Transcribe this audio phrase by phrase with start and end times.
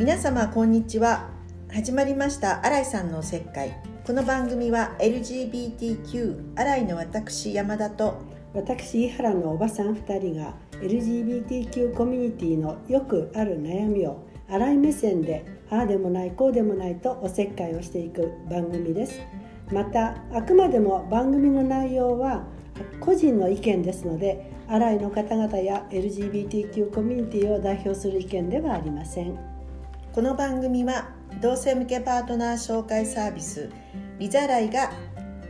[0.00, 1.28] 皆様こんにちは。
[1.70, 3.82] 始まりました新井さんのおせっかい。
[4.06, 8.16] この番組は LGBTQ 新井の私山田と
[8.54, 19.20] 私井原のおばさん2人が LGBTQ コミュニティのよくある悩みを新井目線でああでもないこうでもないとおせっかいをしていく番組です。
[19.70, 22.46] またあくまでも番組の内容は
[23.00, 29.49] 個人の意見ですので新井の方々や LGBTQ コミュニティを代表する意見ではありません。
[30.12, 31.08] この番組は
[31.40, 33.70] 同性向けパートナー紹介サービス
[34.18, 34.90] ビザライが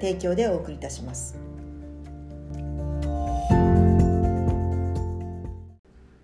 [0.00, 1.38] 提供でお送りいたします。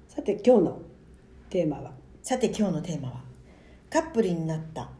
[0.08, 0.82] さて今日の
[1.48, 1.92] テーマは？
[2.24, 3.20] さて今日のテーマは？
[3.88, 4.90] カップルになった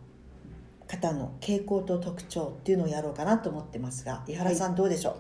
[0.87, 5.17] 方の傾向と特徴っていうのをやろうかなと思ってますが井原さんどうでしょう、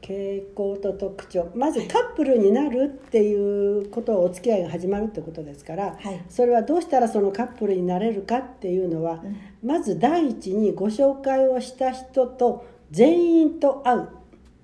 [0.00, 1.50] 傾向と特徴。
[1.54, 6.24] まずカップルになるっていうことをお付き合いが始まるってことですから、はい。
[6.28, 9.22] それはどうしたらそのカップルになれるかっていうのは、
[9.62, 14.08] まず第一にご紹介をした人と全員と会う。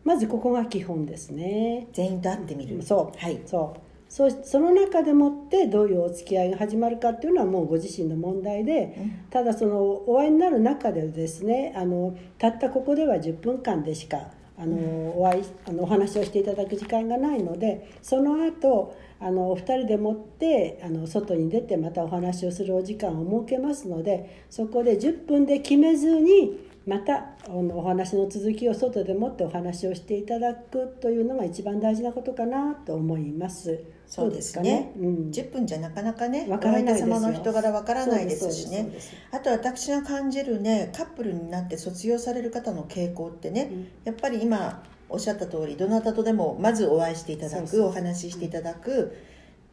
[0.04, 1.88] まずここが基本ですね。
[1.92, 2.82] 全員と会ってみる。
[2.82, 3.40] そう、はい。
[3.46, 3.80] そう。
[4.14, 8.96] そその中でもってどういうお付き合いが始まるかっていうのはもうご自身の問題で、
[9.28, 14.76] ただそのお会いになる中でですねあのたったここでは10分間でしかあの、
[15.18, 33.82] お会いあのお話をしていただく時間がないのでその後あのお二人でもってあの外に出てまたお話をするお時間を設けますのでそこで10分で決めずにまたあのお話の続きを外でもってお話をしていただくというのが一番大事なことかなと思います。
[34.06, 34.92] そうですね。
[34.96, 38.92] どううん、10分じゃなかなかねお相手様の人柄わからないですしね。
[39.30, 43.88] あと私が感じるねカップルになって卒業される方の傾向ってね、うん。
[44.04, 49.16] やっぱり今おっしゃった通りどなたとでもまずお会いしていただくお話ししていただく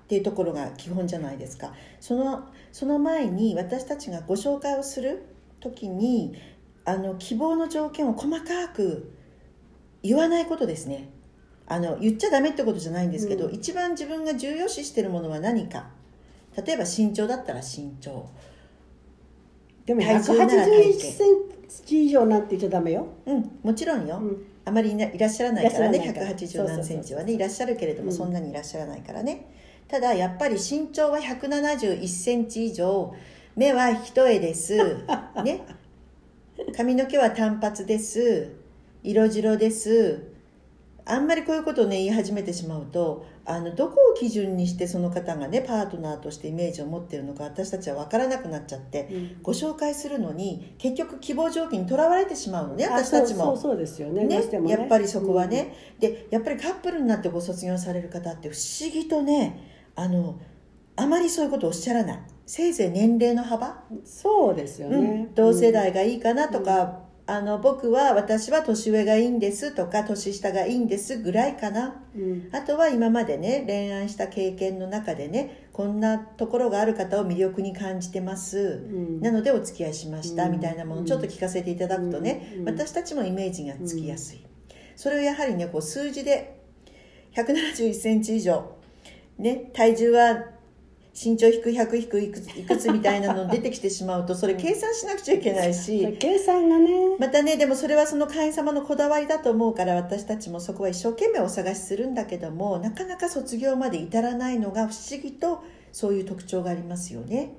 [0.03, 1.73] っていうところが基本じゃないですか。
[1.99, 5.25] そのその前に私たちがご紹介をする
[5.59, 6.35] 時に
[6.83, 9.13] あの希望の条件を細かく
[10.03, 11.09] 言わないことですね
[11.71, 13.53] あの言っちゃダメってことじゃないんですけど、うん。
[13.53, 15.87] 一番自分が重要視してるものは何か。
[16.65, 18.29] 例えば身長だったら身長。
[19.85, 21.35] でも体重なら体181型セン
[21.85, 23.07] チ以上なんて言っちゃダメよ。
[23.25, 24.45] うんもちろんよ、うん。
[24.65, 25.97] あまりいないらっしゃらないからね。
[25.97, 26.37] いらっしゃらないから。
[26.37, 28.17] 180何センチはねいらっしゃるけれども、うん。
[28.17, 29.45] そんなにいらっしゃらないからね。
[29.87, 33.15] ただやっぱり身長は171センチ以上。
[33.55, 34.75] 目は一重です。
[35.45, 35.61] ね。
[36.75, 38.49] 髪の毛は単発です。
[39.03, 40.30] 色白です
[41.05, 49.37] あんまりこういうことをね言い始めてしまうとあのどこを基準にしてその方がねパートナーとしてイメージを持っているのか私たちは分からなくなっちゃって、うん。
[49.41, 53.57] ご紹介するのに結局希望条件にとらわれてしまうのねあ私たちも。
[53.57, 54.25] そうですよね。
[54.25, 54.39] ね？
[54.39, 54.69] ね。
[54.69, 60.39] やっぱりそこはね、でやっぱりカップルになってご卒業される方って不思議とねあの
[60.95, 62.19] あまりそういうことをおっしゃらない。
[62.45, 64.97] せいぜい年齢の幅、うんそうですよね。
[64.97, 65.01] う
[65.31, 72.03] ん、同世代がいいかなとか、あの僕は私は年上がいいんですとか年下がいいんですぐらいかな。
[72.15, 72.49] うん。
[72.51, 79.21] あとは今までね恋愛した経験の中でねこんなところがある方を魅力に感じてます、うん。
[79.21, 80.51] なのでお付き合いしました、うん。
[80.53, 82.65] みたいなものをちょっと聞かせていただくとね、うん。
[82.65, 84.45] 私たちもイメージがつきやすい、
[84.95, 86.59] それをやはりねこう数字で
[87.35, 88.75] 1 7 1センチ以上、
[89.37, 90.43] ね、体重は
[91.13, 97.17] 身長引く100引くいくついくつみたいなの出てきてしまうとそれ計算しなくちゃいけないし計算がね。
[97.19, 107.55] またねでもそれはその会員様のこだわりだと思うから私たちもそこは一生懸命お探しするんだけどもなかなか卒業まで至らないのが不思議とそういう特徴がありますよね。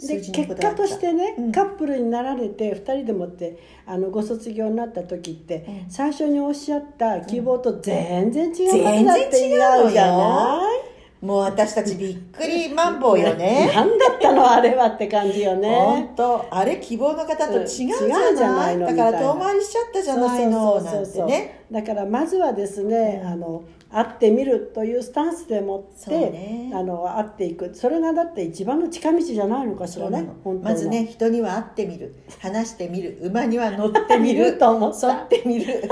[0.00, 1.52] で結果としてね、うん。
[1.52, 5.90] カップルになられて2人でもってあのご卒業になった時って、うん。
[5.90, 10.87] 最初におっしゃった希望と全然違う全こと然違うじゃよない？
[11.20, 13.70] もう私たちびっくりマンボウよね。
[13.74, 15.68] 何だったのあれはって感じよね。
[15.68, 16.46] 本当。
[16.50, 21.00] あれ希望の方と違うじゃなないいのだから遠回りしちゃったじゃないのな。
[21.00, 21.64] んてね。
[21.72, 26.70] だからまずはですね、あの会ってみるというスタンスでもって、ね。
[26.72, 27.74] あの会っていく。
[27.74, 30.28] それがだって一番の近道じゃないのかしらね。
[30.62, 32.14] まずね人には会ってみる。
[32.38, 33.18] 話してみる。
[33.22, 34.52] 馬には乗ってみ見る。
[34.52, 35.82] ると思っってみる。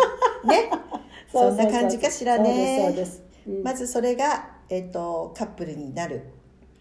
[0.44, 0.70] ね。
[1.32, 2.94] そんな感じかしらね。
[3.64, 6.22] まずそれが、えっとカップルになる。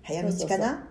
[0.03, 0.87] 早道かな？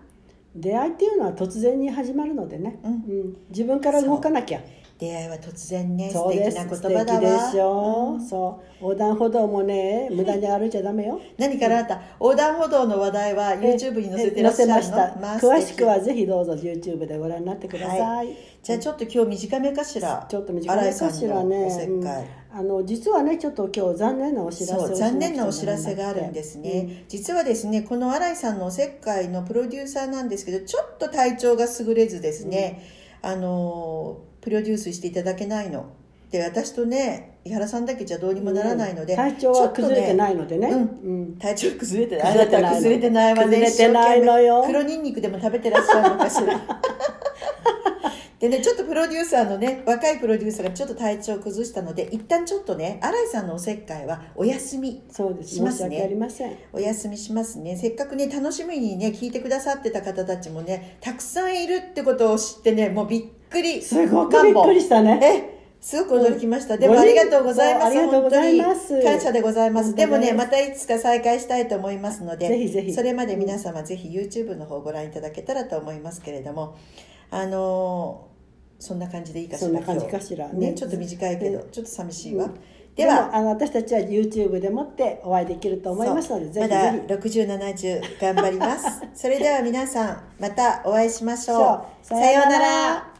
[0.55, 2.91] 出会いっていうのは突然に始まるのでね、うん。
[2.91, 3.37] うん。
[3.49, 4.61] 自分から動かなきゃ
[4.97, 6.57] 出会いは突然ねそうです。
[6.57, 7.19] 素敵な言葉だわ。
[7.19, 8.83] でしょ、そう。
[8.83, 11.19] 横断歩道もね無駄に歩いちゃダメよ。
[11.37, 12.01] 何からあった？
[12.19, 14.75] 横断歩道の話題は YouTube に載せてらっしゃるの？
[14.75, 15.19] 載せました。
[15.19, 18.33] まあ詳しくはぜひどうぞ YouTube でご覧になってください、は
[18.63, 20.25] じゃあちょっと今日短めかしら？
[20.29, 21.65] ちょっと短いかしらね。
[21.65, 22.59] おせっかい、うん。
[22.59, 32.81] あの実はねちょっと今日残念なお知らせ残念なお知らせがあるんですね、実はですねこの新井さんのおせっかいのプロデューサーなんですけどちょっと体調が優れずですね、
[33.21, 35.87] あのプロデュースしていただけないの。
[36.29, 40.67] で私とね井原さんだけじゃどうにもならないので、体調は崩れてないいのでね。
[40.67, 40.79] うん。
[40.79, 40.83] う
[41.31, 41.37] ん。
[41.37, 42.33] 体調崩れてない。
[42.33, 43.45] あなた崩れてないわね。
[43.45, 46.61] 崩れてないのよ黒ニンニクでも食べてらっしゃるのかしら。
[48.39, 55.55] でねちょっとプロデューサーのね若いプロデューサーがちょっと体調を崩したので一旦ちょっとね新井さんのおせっかいはお休みそうです。
[55.55, 55.89] しますね。
[55.89, 56.55] 申し訳ありません。
[56.73, 57.77] お休みしますね。
[57.77, 63.81] せっかくね楽しみにね聞いてくださってた方たちもねたくさんいるってことを知ってねもうびっくり。
[63.81, 65.19] すごくびっくりしたね。
[65.21, 66.79] えすごく驚きました、うん。
[66.79, 67.85] でもありがとうございます。
[67.85, 68.87] ありがとうございます。
[68.87, 69.93] 本当に感謝でございます。
[69.93, 72.93] でもね本またいつか再開したいと思いますのでぜひぜひ。
[72.93, 76.75] それまで皆様ぜひ YouTube の方をご覧いただけたらと思いますけれども
[77.29, 78.35] あのー
[78.79, 80.73] そんな感じでいいかしらそんな感じかしらね。
[80.73, 82.53] ちょっと短いけど、ねちょっと寂しいわ、うん。
[82.95, 83.27] では。
[83.27, 89.01] もあの私たちは YouTube でもってお会いできると思いますのでぜひそうまだぜひ6070頑張ります。
[89.15, 92.05] それでは皆さんまたお会いしましょう。
[92.05, 93.14] さようなら